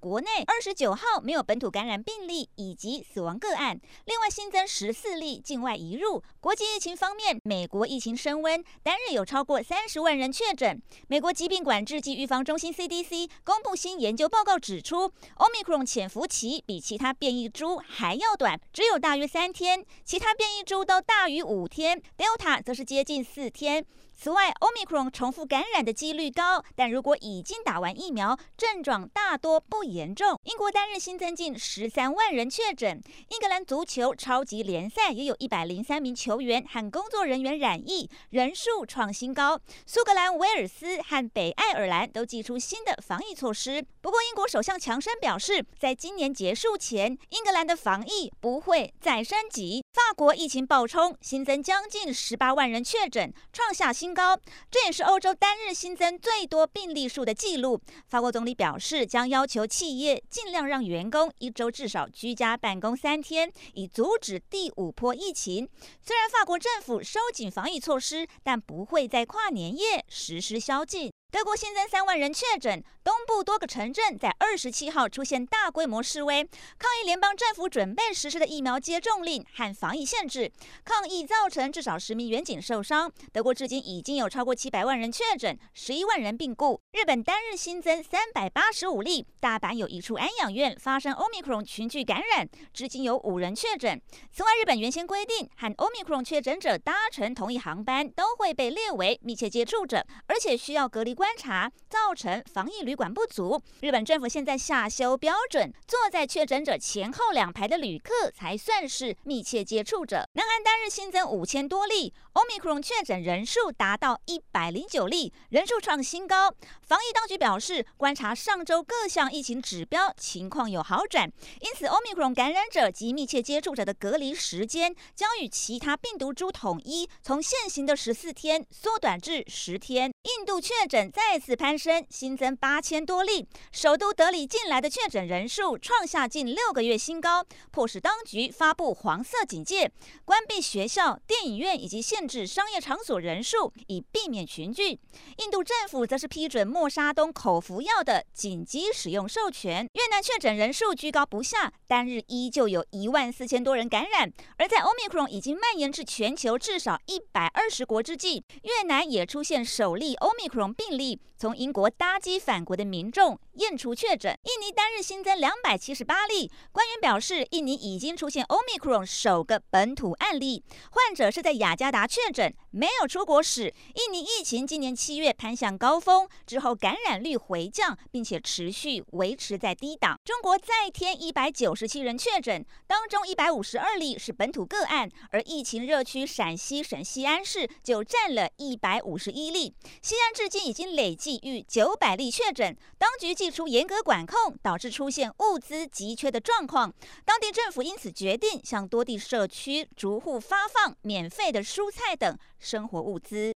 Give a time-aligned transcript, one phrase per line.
[0.00, 6.22] 国内二十九号没有本土感染病例以及死亡个案，另外新增十四例境外移入。
[6.38, 10.80] 国际疫情方面，美国疫情升温，单日有超过三十万人确诊。
[11.08, 23.84] 美国疾病管制及预防中心 CDC 公布新研究报告指出，Omicron 潜伏期比其他变异株还要短，只有大约三天，其他变异株都大于五天，Delta 则是接近四天。
[24.20, 30.36] 此外，Omicron 重复感染的几率高，但如果已经打完疫苗，症状大多不严重。
[30.42, 39.56] 英国单日新增近十三万人确诊，英格兰足球超级联赛也有一百零三名球员和工作人员染疫，人数创新高。
[39.86, 43.86] 苏格兰、威尔斯和北爱尔兰都祭出新的防疫措施。
[44.00, 49.84] 不过，英国首相强生表示，在今年结束前，英格兰的防疫不会再升级。
[49.92, 54.36] 法国疫情暴冲，新增将近十八万人确诊，创下新高，
[54.70, 57.80] 这也是欧洲单日新增最多病例数的记录。
[58.06, 65.68] 法国总理表示，将要求企业尽量让员工一周至少居家办公三天，以阻止第五波疫情。
[66.02, 71.10] 虽然法国政府收紧防疫措施，但不会在跨年夜实施宵禁。
[71.30, 76.42] 德国新增三万人确诊，东部多个城镇在二十七号出现大规模示威，
[76.78, 80.50] 抗议联邦政府准备实施的疫苗接种令和防疫限制。
[80.86, 83.12] 抗议造成至少十名远警受伤。
[83.30, 86.80] 德国至今已经有超过七百万人确诊，十一万人病故。
[86.92, 94.00] 日本单日新增三百八十五例，大阪有一处安养院发生 Omicron 群聚感染，至今有五人确诊。
[94.32, 101.17] 此外，日本原先规定和 Omicron 确诊者搭乘同一航班都会被列为密切接触者，而且需要隔离。
[101.18, 110.24] 观察造成防疫旅馆不足，日本政府现在下修标准，坐在确诊者前后两排的旅客才算是密切接触者。
[110.34, 116.54] 南韩单日新增五千多例，Omicron 确诊人数达到一百零九例，人数创新高。
[116.82, 121.28] 防疫当局表示，观察上周各项疫情指标情况有好转，
[121.60, 130.12] 因此 Omicron 感染者及密切接触者的隔离时间将与其他病毒株统一，从现行的十四天缩短至十天。
[130.38, 131.07] 印度确诊。
[131.12, 133.46] 再次攀升，新增八千多例。
[133.72, 139.90] 首都德里近来的确诊人数创下近六个月新高，迫使当局发布黄色警戒，
[140.24, 144.98] 关闭学校、电影院以及限制商业场所人数，以避免群聚。
[145.38, 149.88] 印度政府则是批准默沙东口服药的紧急使用授权。
[149.94, 154.30] 越南确诊人数居高不下，单日依旧有一万四千多人感染。
[154.56, 161.20] 而在 Omicron 已经蔓延至全球至少一百二十国之际，越南也出现首例 Omicron 病例。
[161.38, 166.50] 从英国搭机返国的民众验出确诊，印尼单日新增两百七十八例。
[166.72, 173.72] 官员表示，印尼已经出现 Omicron 首个本土案例，患者是在雅加达确诊，没有出国史。
[173.94, 180.18] 印尼疫情今年七月攀向高峰之后，感染率回降，并且持续维持在低档。
[180.24, 189.72] 中国再添一百九十七人确诊，当中一百五十二例是本土个案，而疫情热区陕西省西安市就占了一百五十一例。
[190.02, 196.92] 西安至今已经累计逾九百例确诊，当局祭出严格管控，导致出现物资急缺的状况。
[197.24, 203.57] 当地政府因此决定向多地社区逐户发放免费的蔬菜等生活物资。